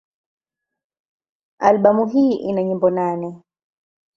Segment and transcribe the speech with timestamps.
[1.59, 3.41] Albamu hii ina nyimbo nane.